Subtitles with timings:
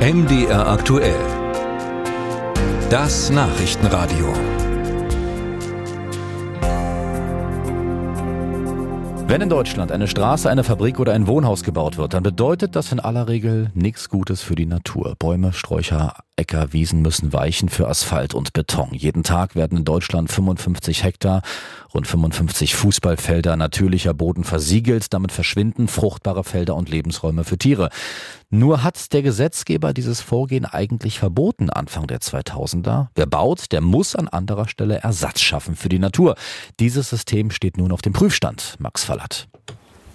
[0.00, 1.14] MDR aktuell.
[2.88, 4.32] Das Nachrichtenradio.
[9.26, 12.92] Wenn in Deutschland eine Straße, eine Fabrik oder ein Wohnhaus gebaut wird, dann bedeutet das
[12.92, 15.16] in aller Regel nichts Gutes für die Natur.
[15.18, 18.94] Bäume, Sträucher, Äcker, Wiesen müssen weichen für Asphalt und Beton.
[18.94, 21.42] Jeden Tag werden in Deutschland 55 Hektar,
[21.92, 25.12] rund 55 Fußballfelder natürlicher Boden versiegelt.
[25.12, 27.90] Damit verschwinden fruchtbare Felder und Lebensräume für Tiere.
[28.48, 33.08] Nur hat der Gesetzgeber dieses Vorgehen eigentlich verboten Anfang der 2000er.
[33.14, 36.36] Wer baut, der muss an anderer Stelle Ersatz schaffen für die Natur.
[36.80, 38.76] Dieses System steht nun auf dem Prüfstand.
[38.78, 39.46] Max Fallert.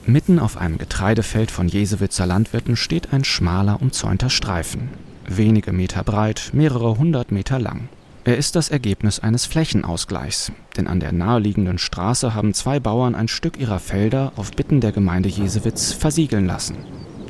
[0.07, 4.89] Mitten auf einem Getreidefeld von Jesewitzer Landwirten steht ein schmaler, umzäunter Streifen
[5.27, 7.89] wenige Meter breit, mehrere hundert Meter lang.
[8.23, 13.27] Er ist das Ergebnis eines Flächenausgleichs, denn an der naheliegenden Straße haben zwei Bauern ein
[13.27, 16.75] Stück ihrer Felder auf Bitten der Gemeinde Jesewitz versiegeln lassen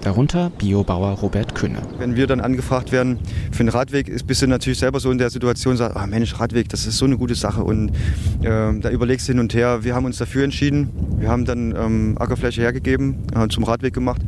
[0.06, 1.82] darunter Biobauer Robert Künne.
[1.98, 3.18] Wenn wir dann angefragt werden
[3.52, 6.70] für einen Radweg, bist du natürlich selber so in der Situation, sagst, oh Mensch, Radweg,
[6.70, 7.90] das ist so eine gute Sache und
[8.42, 9.84] äh, da überlegst du hin und her.
[9.84, 10.90] Wir haben uns dafür entschieden.
[11.18, 14.22] Wir haben dann ähm, Ackerfläche hergegeben, äh, zum Radweg gemacht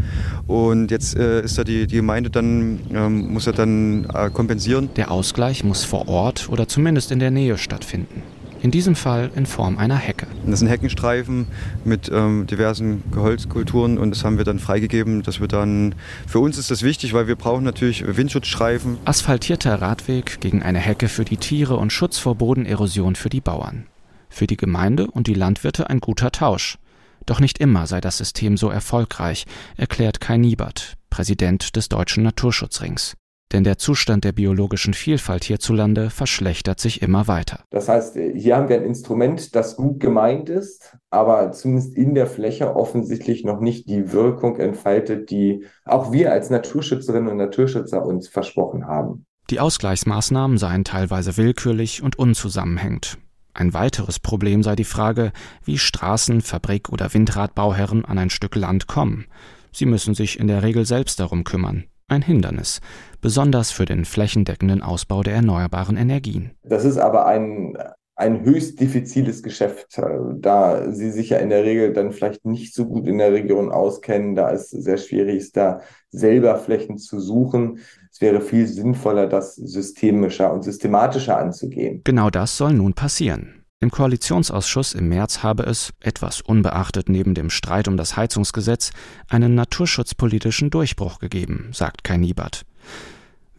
[0.47, 4.89] und jetzt äh, ist da die, die Gemeinde dann, ähm, muss er dann äh, kompensieren.
[4.95, 8.23] Der Ausgleich muss vor Ort oder zumindest in der Nähe stattfinden.
[8.61, 10.25] In diesem Fall in Form einer Hecke.
[10.45, 11.47] Das sind Heckenstreifen
[11.85, 15.93] mit ähm, diversen Geholzkulturen und das haben wir dann freigegeben, dass wir dann,
[16.25, 18.97] für uns ist das wichtig, weil wir brauchen natürlich Windschutzstreifen.
[19.05, 23.85] Asphaltierter Radweg gegen eine Hecke für die Tiere und Schutz vor Bodenerosion für die Bauern.
[24.29, 26.77] Für die Gemeinde und die Landwirte ein guter Tausch.
[27.25, 33.15] Doch nicht immer sei das System so erfolgreich, erklärt Kai Niebert, Präsident des Deutschen Naturschutzrings.
[33.53, 37.63] Denn der Zustand der biologischen Vielfalt hierzulande verschlechtert sich immer weiter.
[37.69, 42.27] Das heißt, hier haben wir ein Instrument, das gut gemeint ist, aber zumindest in der
[42.27, 48.27] Fläche offensichtlich noch nicht die Wirkung entfaltet, die auch wir als Naturschützerinnen und Naturschützer uns
[48.27, 49.25] versprochen haben.
[49.49, 53.17] Die Ausgleichsmaßnahmen seien teilweise willkürlich und unzusammenhängend.
[53.57, 55.31] Ein weiteres Problem sei die Frage,
[55.65, 59.25] wie Straßen-, Fabrik- oder Windradbauherren an ein Stück Land kommen.
[59.71, 62.79] Sie müssen sich in der Regel selbst darum kümmern ein Hindernis,
[63.19, 66.51] besonders für den flächendeckenden Ausbau der erneuerbaren Energien.
[66.63, 67.77] Das ist aber ein,
[68.17, 70.01] ein höchst diffiziles Geschäft,
[70.39, 73.71] da Sie sich ja in der Regel dann vielleicht nicht so gut in der Region
[73.71, 77.79] auskennen, da es sehr schwierig ist, da selber Flächen zu suchen.
[78.11, 82.01] Es wäre viel sinnvoller, das systemischer und systematischer anzugehen.
[82.05, 83.63] Genau das soll nun passieren.
[83.79, 88.89] Im Koalitionsausschuss im März habe es, etwas unbeachtet neben dem Streit um das Heizungsgesetz,
[89.29, 92.65] einen naturschutzpolitischen Durchbruch gegeben, sagt Kai Niebert.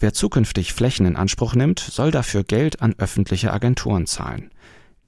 [0.00, 4.50] Wer zukünftig Flächen in Anspruch nimmt, soll dafür Geld an öffentliche Agenturen zahlen.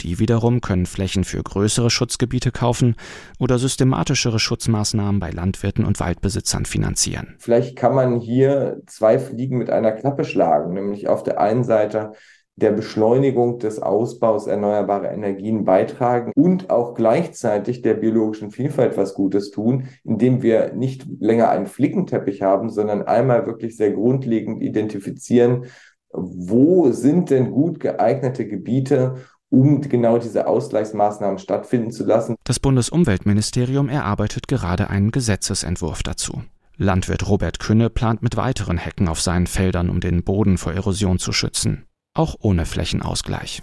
[0.01, 2.97] Die wiederum können Flächen für größere Schutzgebiete kaufen
[3.39, 7.37] oder systematischere Schutzmaßnahmen bei Landwirten und Waldbesitzern finanzieren.
[7.39, 12.13] Vielleicht kann man hier zwei Fliegen mit einer Klappe schlagen, nämlich auf der einen Seite
[12.57, 19.51] der Beschleunigung des Ausbaus erneuerbarer Energien beitragen und auch gleichzeitig der biologischen Vielfalt was Gutes
[19.51, 25.67] tun, indem wir nicht länger einen Flickenteppich haben, sondern einmal wirklich sehr grundlegend identifizieren,
[26.13, 29.15] wo sind denn gut geeignete Gebiete,
[29.49, 32.37] um genau diese Ausgleichsmaßnahmen stattfinden zu lassen.
[32.45, 36.43] Das Bundesumweltministerium erarbeitet gerade einen Gesetzesentwurf dazu.
[36.77, 41.19] Landwirt Robert Künne plant mit weiteren Hecken auf seinen Feldern, um den Boden vor Erosion
[41.19, 41.85] zu schützen
[42.15, 43.63] auch ohne Flächenausgleich.